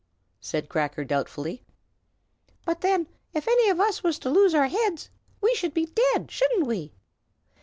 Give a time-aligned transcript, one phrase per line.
[0.39, 1.61] said Cracker, doubtfully.
[2.65, 3.05] "But then,
[3.35, 6.91] if any of us were to lose our heads, we should be dead, shouldn't we?"